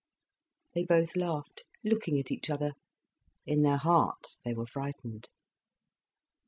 They 0.73 0.83
both 0.83 1.15
laughed, 1.15 1.63
looking 1.83 2.17
at 2.19 2.31
each 2.31 2.49
other. 2.49 2.71
In 3.45 3.61
their 3.61 3.77
hearts 3.77 4.39
they 4.43 4.55
were 4.55 4.65
frightened. 4.65 5.29